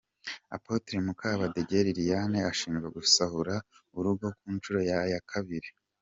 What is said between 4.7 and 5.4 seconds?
ye ya